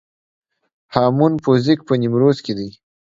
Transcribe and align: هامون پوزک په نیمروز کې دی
هامون 0.95 1.33
پوزک 1.43 1.79
په 1.87 1.93
نیمروز 2.01 2.37
کې 2.45 2.53
دی 2.57 2.69